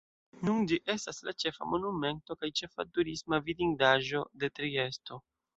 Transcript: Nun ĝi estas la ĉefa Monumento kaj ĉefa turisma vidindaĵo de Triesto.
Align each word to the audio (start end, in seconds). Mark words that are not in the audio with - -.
Nun 0.47 0.63
ĝi 0.71 0.79
estas 0.93 1.19
la 1.27 1.33
ĉefa 1.43 1.67
Monumento 1.75 2.37
kaj 2.45 2.51
ĉefa 2.63 2.87
turisma 2.97 3.41
vidindaĵo 3.51 4.27
de 4.45 4.55
Triesto. 4.61 5.25